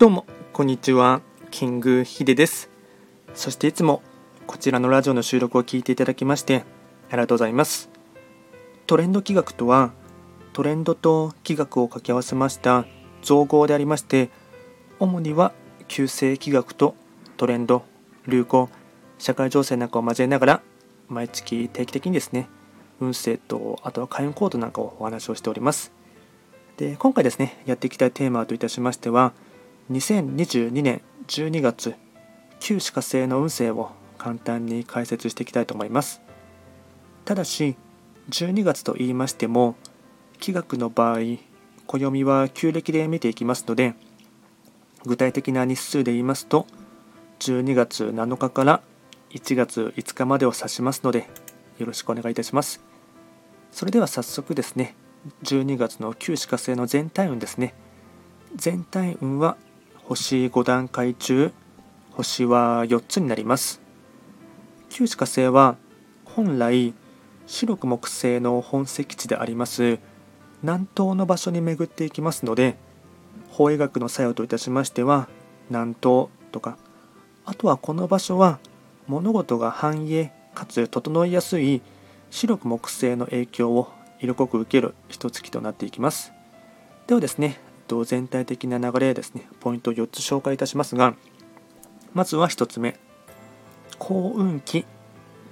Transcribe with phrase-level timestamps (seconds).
[0.00, 1.20] どうもこんにちは。
[1.50, 2.70] キングヒデです。
[3.34, 4.00] そしていつも
[4.46, 6.64] こちらのラジオの収録を聞いていただきまして
[7.10, 7.90] ありがとうございます。
[8.86, 9.92] トレンド企画とは
[10.54, 12.86] トレンドと企画を掛け合わせました
[13.20, 14.30] 造語でありまして
[15.00, 15.52] 主には
[15.86, 16.94] 旧世企画と
[17.36, 17.82] トレンド
[18.26, 18.70] 流行
[19.18, 20.62] 社会情勢なんかを交えながら
[21.10, 22.48] 毎月定期的にですね
[23.00, 25.92] 運勢とあとは開運コードなんかをお話をしております。
[26.78, 29.34] で今回ですねやっていきたいテーマといたしましては
[29.90, 31.96] 2022年12月
[32.60, 36.22] 旧歯科星の運勢を簡単に解説していきたいと思います。
[37.24, 37.74] ただし
[38.28, 39.74] 12月と言いましても
[40.38, 41.18] 気学の場合
[41.88, 43.94] 暦は旧暦で見ていきますので
[45.04, 46.66] 具体的な日数で言いますと
[47.40, 48.82] 12月7日から
[49.30, 51.28] 1月5日までを指しますので
[51.78, 52.80] よろしくお願いいたします。
[53.72, 54.94] それでは早速ですね
[55.42, 57.74] 12月の旧歯科星の全体運ですね。
[58.54, 59.56] 全体運は
[60.10, 61.52] 星5段階中
[62.10, 63.80] 星は4つになります。
[64.88, 65.76] 旧歯火星は
[66.24, 66.94] 本来
[67.46, 70.00] 白く木星の本石地であります
[70.62, 72.76] 南東の場所に巡っていきますので
[73.50, 75.28] 法医学の作用といたしましては
[75.68, 76.76] 南東とか
[77.44, 78.58] あとはこの場所は
[79.06, 81.82] 物事が繁栄かつ整いやすい
[82.30, 86.32] 白く木星の影響を色濃く受ける一月となっていきます。
[87.06, 89.48] ではですねと全体的な流れですね。
[89.58, 91.16] ポイントを4つ紹介いたしますが
[92.14, 92.96] まずは1つ目。
[93.98, 94.84] 幸運期。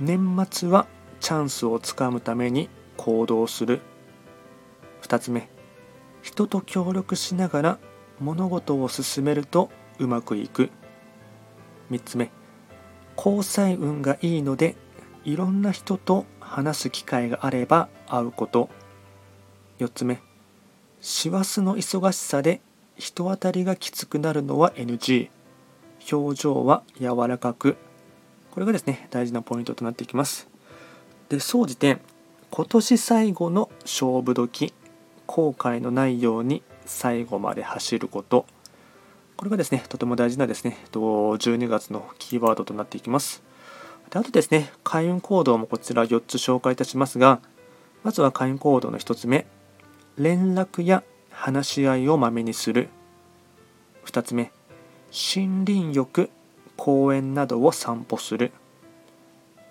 [0.00, 0.86] 年末は
[1.20, 3.82] チャンスをつかむために行動する。
[5.02, 5.50] 2つ目。
[6.22, 7.78] 人と協力しながら
[8.18, 10.70] 物事を進めるとうまくいく。
[11.90, 12.30] 3つ目。
[13.14, 14.74] 交際運がいいので
[15.24, 18.70] いろんな人と話す機会があれば会うこと。
[19.78, 20.31] 4つ目。
[21.04, 22.60] 師走の忙しさで
[22.96, 25.30] 人当たりがきつくなるのは NG
[26.12, 27.76] 表情は柔らかく。
[28.52, 30.48] これがですね大事なポイントとなっていきます。
[31.28, 31.98] で総じて
[32.52, 34.72] 今年最後の勝負時
[35.26, 38.46] 後悔のないように最後まで走ること。
[39.36, 43.42] これがですねとても大事なですね12月のキーワードとなっていきます。
[44.10, 47.40] であとですね開運行動もこちら4つ紹介いたしますが
[48.04, 49.46] まずは開運行動の1つ目。
[50.22, 52.88] 連絡や話し合いをまめにする。
[54.04, 54.52] 2つ目
[55.10, 56.30] 森林浴
[56.76, 58.52] 公園などを散歩する。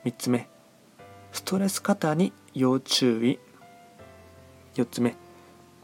[0.03, 0.49] 3つ目
[1.31, 3.39] ストレス過多に要注意。
[4.75, 5.15] 4つ目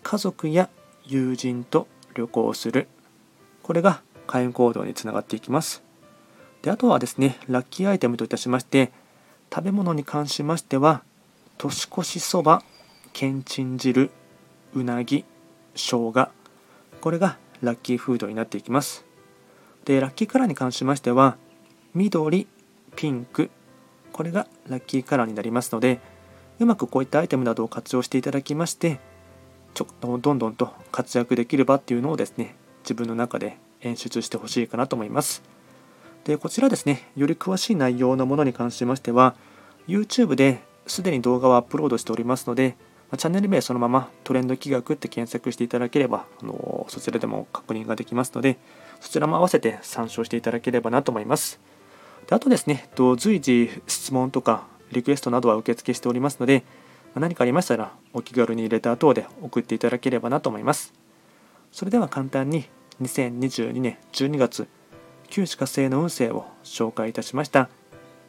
[0.03, 0.69] 家族や
[1.05, 2.89] 友人と旅行する。
[3.63, 5.81] これが開運行動につながっていきます。
[6.61, 8.91] であとはですねラッキーアイテムといたしまして
[9.49, 11.03] 食べ物に関しましては
[11.57, 12.63] 年越しそば
[13.13, 14.11] けんちん汁
[14.73, 15.25] うなぎ
[15.75, 16.29] 生姜
[17.01, 19.05] これがラッキーフードになっていきます。
[19.85, 21.38] でラッキーカラーに関しましては
[21.94, 22.47] 緑
[22.95, 23.50] ピンク
[24.11, 26.00] これがラッキーカラーになりますので
[26.59, 29.00] うまくこういったアイテムなどを活用していただきまして
[29.73, 35.44] ちょどんどんと活躍できる場っていうのをですね自分の中で演出してほしいかなと思います。
[36.25, 39.35] でこちらですねより詳しい内容のものに関しましては
[39.88, 42.75] YouTube ですでに動画をアップロードしておりますので
[43.16, 48.57] チャンネル名そのままトレンド企画って検索していただければ、あのそちらでも確認ができますので、
[49.00, 51.59] そちらも合わせて参照していただければなと思います。
[52.28, 56.63] であとですね、と随時質問とかリクエストなどは受付しておりますので、
[57.16, 60.94] 何かありましたらお気軽にレター等で送っていただければなと思います。
[61.72, 62.66] それでは簡単に
[63.01, 64.67] 2022年12月
[65.29, 67.69] 旧歯科星の運勢を紹介いたしました。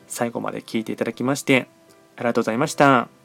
[0.07, 1.69] 最後まで聞いていただきまして
[2.17, 3.18] ありがとうございました。